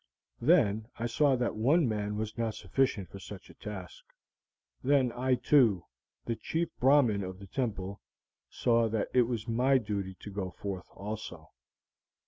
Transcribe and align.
Then 0.41 0.87
I 0.97 1.05
saw 1.05 1.35
that 1.35 1.53
one 1.55 1.87
man 1.87 2.17
was 2.17 2.35
not 2.35 2.55
sufficient 2.55 3.11
for 3.11 3.19
such 3.19 3.51
a 3.51 3.53
task. 3.53 4.03
Then 4.83 5.11
I, 5.11 5.35
too, 5.35 5.85
the 6.25 6.35
Chief 6.35 6.69
Brahmin 6.79 7.23
of 7.23 7.37
the 7.37 7.45
temple, 7.45 8.01
saw 8.49 8.89
that 8.89 9.09
it 9.13 9.27
was 9.27 9.47
my 9.47 9.77
duty 9.77 10.15
to 10.21 10.31
go 10.31 10.49
forth 10.49 10.87
also. 10.95 11.51